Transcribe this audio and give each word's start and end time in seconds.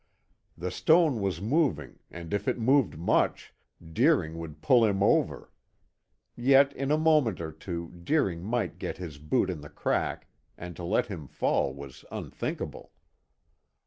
The 0.57 0.71
stone 0.71 1.19
was 1.21 1.41
moving, 1.43 1.99
and 2.09 2.33
if 2.33 2.47
it 2.47 2.57
moved 2.57 2.97
much, 2.97 3.53
Deering 3.93 4.39
would 4.39 4.59
pull 4.63 4.83
him 4.83 5.03
over. 5.03 5.51
Yet 6.35 6.73
in 6.73 6.89
a 6.89 6.97
moment 6.97 7.39
or 7.39 7.51
two 7.51 7.89
Deering 8.03 8.41
might 8.43 8.79
get 8.79 8.97
his 8.97 9.19
boot 9.19 9.47
in 9.51 9.61
the 9.61 9.69
crack, 9.69 10.25
and 10.57 10.75
to 10.75 10.83
let 10.83 11.05
him 11.05 11.27
fall 11.27 11.71
was 11.75 12.03
unthinkable. 12.11 12.93